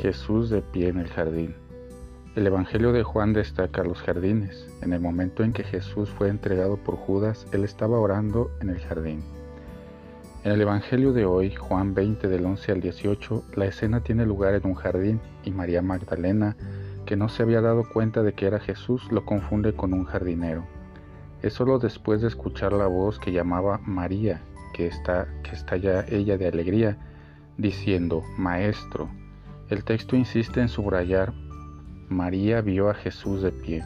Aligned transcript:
Jesús 0.00 0.48
de 0.48 0.62
pie 0.62 0.88
en 0.88 0.98
el 0.98 1.08
jardín. 1.08 1.54
El 2.34 2.46
Evangelio 2.46 2.90
de 2.92 3.02
Juan 3.02 3.34
destaca 3.34 3.84
los 3.84 4.00
jardines. 4.00 4.66
En 4.80 4.94
el 4.94 5.00
momento 5.00 5.44
en 5.44 5.52
que 5.52 5.62
Jesús 5.62 6.08
fue 6.08 6.30
entregado 6.30 6.78
por 6.78 6.96
Judas, 6.96 7.46
él 7.52 7.64
estaba 7.64 8.00
orando 8.00 8.50
en 8.62 8.70
el 8.70 8.80
jardín. 8.80 9.22
En 10.42 10.52
el 10.52 10.62
Evangelio 10.62 11.12
de 11.12 11.26
hoy, 11.26 11.54
Juan 11.54 11.92
20 11.92 12.28
del 12.28 12.46
11 12.46 12.72
al 12.72 12.80
18, 12.80 13.44
la 13.56 13.66
escena 13.66 14.00
tiene 14.00 14.24
lugar 14.24 14.54
en 14.54 14.66
un 14.66 14.74
jardín 14.74 15.20
y 15.44 15.50
María 15.50 15.82
Magdalena, 15.82 16.56
que 17.04 17.16
no 17.16 17.28
se 17.28 17.42
había 17.42 17.60
dado 17.60 17.86
cuenta 17.86 18.22
de 18.22 18.32
que 18.32 18.46
era 18.46 18.58
Jesús, 18.58 19.12
lo 19.12 19.26
confunde 19.26 19.74
con 19.74 19.92
un 19.92 20.06
jardinero. 20.06 20.64
Es 21.42 21.52
solo 21.52 21.78
después 21.78 22.22
de 22.22 22.28
escuchar 22.28 22.72
la 22.72 22.86
voz 22.86 23.18
que 23.18 23.32
llamaba 23.32 23.82
María, 23.84 24.40
que 24.72 24.86
está, 24.86 25.28
que 25.42 25.50
estalla 25.50 26.06
ella 26.08 26.38
de 26.38 26.48
alegría, 26.48 26.96
diciendo, 27.58 28.22
Maestro. 28.38 29.10
El 29.70 29.84
texto 29.84 30.16
insiste 30.16 30.60
en 30.60 30.68
subrayar, 30.68 31.32
María 32.08 32.60
vio 32.60 32.90
a 32.90 32.94
Jesús 32.94 33.40
de 33.40 33.52
pie. 33.52 33.84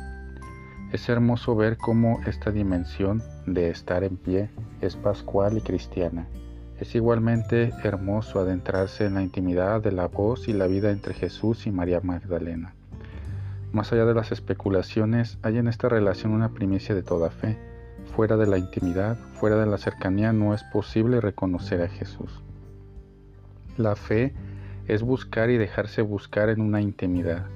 Es 0.92 1.10
hermoso 1.10 1.54
ver 1.54 1.76
cómo 1.76 2.20
esta 2.26 2.50
dimensión 2.50 3.22
de 3.46 3.68
estar 3.68 4.02
en 4.02 4.16
pie 4.16 4.48
es 4.80 4.96
pascual 4.96 5.58
y 5.58 5.60
cristiana. 5.60 6.26
Es 6.80 6.94
igualmente 6.94 7.70
hermoso 7.82 8.40
adentrarse 8.40 9.04
en 9.04 9.12
la 9.12 9.22
intimidad 9.22 9.82
de 9.82 9.92
la 9.92 10.08
voz 10.08 10.48
y 10.48 10.54
la 10.54 10.66
vida 10.68 10.90
entre 10.90 11.12
Jesús 11.12 11.66
y 11.66 11.70
María 11.70 12.00
Magdalena. 12.00 12.72
Más 13.70 13.92
allá 13.92 14.06
de 14.06 14.14
las 14.14 14.32
especulaciones, 14.32 15.36
hay 15.42 15.58
en 15.58 15.68
esta 15.68 15.90
relación 15.90 16.32
una 16.32 16.54
primicia 16.54 16.94
de 16.94 17.02
toda 17.02 17.28
fe. 17.28 17.58
Fuera 18.16 18.38
de 18.38 18.46
la 18.46 18.56
intimidad, 18.56 19.18
fuera 19.34 19.56
de 19.56 19.66
la 19.66 19.76
cercanía, 19.76 20.32
no 20.32 20.54
es 20.54 20.64
posible 20.64 21.20
reconocer 21.20 21.82
a 21.82 21.88
Jesús. 21.88 22.40
La 23.76 23.96
fe 23.96 24.32
es 24.86 25.02
buscar 25.02 25.50
y 25.50 25.56
dejarse 25.56 26.02
buscar 26.02 26.48
en 26.48 26.60
una 26.60 26.80
intimidad. 26.80 27.46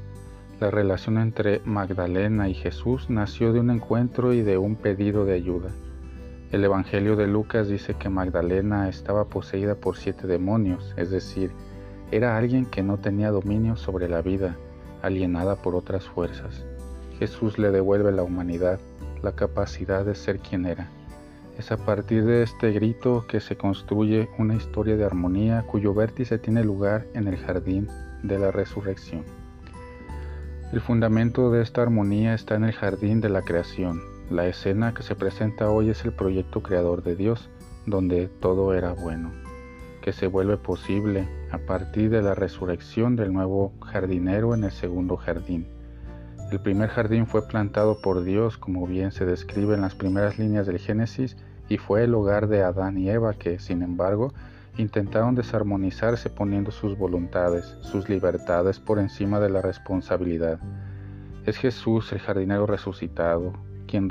La 0.60 0.70
relación 0.70 1.18
entre 1.18 1.60
Magdalena 1.64 2.48
y 2.48 2.54
Jesús 2.54 3.10
nació 3.10 3.52
de 3.52 3.60
un 3.60 3.70
encuentro 3.70 4.32
y 4.32 4.42
de 4.42 4.58
un 4.58 4.76
pedido 4.76 5.24
de 5.24 5.34
ayuda. 5.34 5.70
El 6.50 6.64
Evangelio 6.64 7.14
de 7.14 7.26
Lucas 7.26 7.68
dice 7.68 7.94
que 7.94 8.08
Magdalena 8.08 8.88
estaba 8.88 9.26
poseída 9.26 9.74
por 9.74 9.96
siete 9.96 10.26
demonios, 10.26 10.94
es 10.96 11.10
decir, 11.10 11.50
era 12.10 12.36
alguien 12.38 12.64
que 12.64 12.82
no 12.82 12.96
tenía 12.96 13.30
dominio 13.30 13.76
sobre 13.76 14.08
la 14.08 14.22
vida, 14.22 14.56
alienada 15.02 15.56
por 15.56 15.76
otras 15.76 16.04
fuerzas. 16.06 16.64
Jesús 17.18 17.58
le 17.58 17.70
devuelve 17.70 18.12
la 18.12 18.22
humanidad, 18.22 18.80
la 19.22 19.32
capacidad 19.32 20.04
de 20.04 20.14
ser 20.14 20.38
quien 20.38 20.64
era. 20.64 20.90
Es 21.58 21.72
a 21.72 21.76
partir 21.76 22.24
de 22.24 22.42
este 22.42 22.70
grito 22.72 23.26
que 23.26 23.40
se 23.40 23.56
construye 23.56 24.28
una 24.38 24.54
historia 24.54 24.96
de 24.96 25.04
armonía 25.04 25.64
cuyo 25.66 25.92
vértice 25.92 26.38
tiene 26.38 26.64
lugar 26.64 27.06
en 27.14 27.26
el 27.28 27.36
jardín 27.36 27.88
de 28.22 28.38
la 28.38 28.50
resurrección. 28.50 29.24
El 30.72 30.80
fundamento 30.80 31.50
de 31.50 31.62
esta 31.62 31.82
armonía 31.82 32.34
está 32.34 32.54
en 32.54 32.64
el 32.64 32.72
jardín 32.72 33.20
de 33.20 33.28
la 33.28 33.42
creación. 33.42 34.00
La 34.30 34.46
escena 34.46 34.94
que 34.94 35.02
se 35.02 35.16
presenta 35.16 35.70
hoy 35.70 35.90
es 35.90 36.04
el 36.04 36.12
proyecto 36.12 36.62
creador 36.62 37.02
de 37.02 37.16
Dios, 37.16 37.50
donde 37.86 38.28
todo 38.28 38.72
era 38.72 38.92
bueno 38.92 39.30
que 40.08 40.12
se 40.14 40.26
vuelve 40.26 40.56
posible 40.56 41.28
a 41.50 41.58
partir 41.58 42.08
de 42.08 42.22
la 42.22 42.34
resurrección 42.34 43.14
del 43.14 43.30
nuevo 43.30 43.74
jardinero 43.84 44.54
en 44.54 44.64
el 44.64 44.70
segundo 44.70 45.18
jardín. 45.18 45.66
El 46.50 46.60
primer 46.60 46.88
jardín 46.88 47.26
fue 47.26 47.46
plantado 47.46 48.00
por 48.00 48.22
Dios, 48.22 48.56
como 48.56 48.86
bien 48.86 49.12
se 49.12 49.26
describe 49.26 49.74
en 49.74 49.82
las 49.82 49.94
primeras 49.94 50.38
líneas 50.38 50.66
del 50.66 50.78
Génesis, 50.78 51.36
y 51.68 51.76
fue 51.76 52.04
el 52.04 52.14
hogar 52.14 52.48
de 52.48 52.62
Adán 52.62 52.96
y 52.96 53.10
Eva 53.10 53.34
que, 53.34 53.58
sin 53.58 53.82
embargo, 53.82 54.32
intentaron 54.78 55.34
desarmonizarse 55.34 56.30
poniendo 56.30 56.70
sus 56.70 56.96
voluntades, 56.96 57.76
sus 57.82 58.08
libertades 58.08 58.80
por 58.80 58.98
encima 58.98 59.40
de 59.40 59.50
la 59.50 59.60
responsabilidad. 59.60 60.58
Es 61.44 61.58
Jesús, 61.58 62.12
el 62.12 62.20
jardinero 62.20 62.66
resucitado, 62.66 63.52
quien 63.86 64.08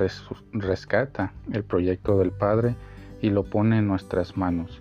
rescata 0.51 1.33
el 1.51 1.63
proyecto 1.63 2.19
del 2.19 2.31
Padre 2.31 2.75
y 3.19 3.31
lo 3.31 3.45
pone 3.45 3.79
en 3.79 3.87
nuestras 3.87 4.37
manos. 4.37 4.79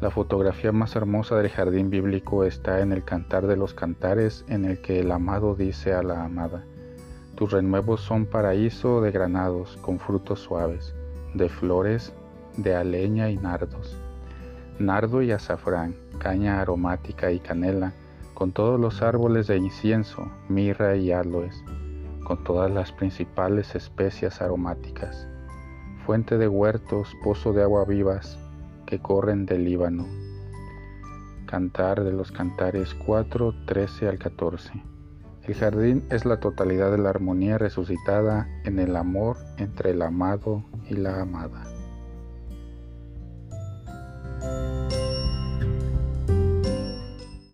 La 0.00 0.10
fotografía 0.10 0.70
más 0.70 0.94
hermosa 0.94 1.36
del 1.36 1.48
jardín 1.48 1.90
bíblico 1.90 2.44
está 2.44 2.80
en 2.80 2.92
el 2.92 3.04
Cantar 3.04 3.48
de 3.48 3.56
los 3.56 3.74
Cantares, 3.74 4.44
en 4.48 4.64
el 4.64 4.80
que 4.80 5.00
el 5.00 5.10
amado 5.10 5.54
dice 5.54 5.94
a 5.94 6.02
la 6.02 6.24
amada, 6.24 6.64
Tus 7.34 7.50
renuevos 7.50 8.00
son 8.00 8.26
paraíso 8.26 9.00
de 9.00 9.10
granados, 9.10 9.78
con 9.78 9.98
frutos 9.98 10.40
suaves, 10.40 10.94
de 11.34 11.48
flores, 11.48 12.12
de 12.56 12.74
aleña 12.74 13.30
y 13.30 13.36
nardos, 13.36 13.96
nardo 14.78 15.22
y 15.22 15.32
azafrán, 15.32 15.94
caña 16.18 16.60
aromática 16.60 17.32
y 17.32 17.40
canela, 17.40 17.94
con 18.34 18.52
todos 18.52 18.78
los 18.78 19.02
árboles 19.02 19.46
de 19.46 19.56
incienso, 19.56 20.30
mirra 20.48 20.96
y 20.96 21.12
aloes, 21.12 21.64
con 22.24 22.44
todas 22.44 22.70
las 22.70 22.92
principales 22.92 23.74
especias 23.74 24.42
aromáticas, 24.42 25.26
fuente 26.04 26.38
de 26.38 26.48
huertos, 26.48 27.14
pozo 27.24 27.52
de 27.52 27.62
agua 27.62 27.84
vivas, 27.84 28.38
que 28.86 29.00
corren 29.00 29.46
del 29.46 29.64
Líbano. 29.64 30.06
Cantar 31.46 32.04
de 32.04 32.12
los 32.12 32.30
Cantares 32.30 32.94
4, 32.94 33.54
13 33.66 34.08
al 34.08 34.18
14. 34.18 34.82
El 35.44 35.54
jardín 35.54 36.04
es 36.10 36.24
la 36.24 36.38
totalidad 36.38 36.92
de 36.92 36.98
la 36.98 37.10
armonía 37.10 37.58
resucitada 37.58 38.48
en 38.64 38.78
el 38.78 38.94
amor 38.94 39.38
entre 39.58 39.90
el 39.90 40.02
amado 40.02 40.64
y 40.88 40.94
la 40.94 41.20
amada. 41.20 41.71